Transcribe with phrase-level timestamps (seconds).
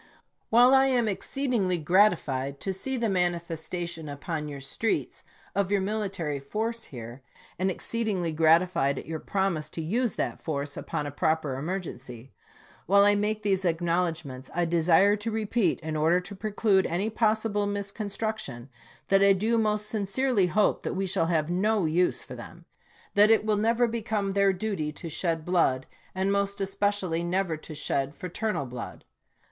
[0.49, 5.79] While I am exceedingly gratified to see the mani festation upon your streets of your
[5.81, 7.21] military force here,
[7.59, 12.31] and exceedingly gratified at your promise to use that force upon a proper emergency—
[12.87, 17.67] while I make these acknowledgments I desire to repeat, in order to preclude any possible
[17.67, 18.69] misconstruction,
[19.09, 22.65] that I do most sincerely hope that we shall have no use for them;
[23.13, 27.55] that it will never become their duty to shed blood, and most es pecially never
[27.57, 29.05] to shed fraternal blood.